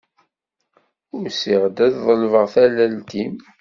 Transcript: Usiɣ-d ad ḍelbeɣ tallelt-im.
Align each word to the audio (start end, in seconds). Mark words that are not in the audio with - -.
Usiɣ-d 1.19 1.77
ad 1.85 1.95
ḍelbeɣ 2.05 2.45
tallelt-im. 2.53 3.35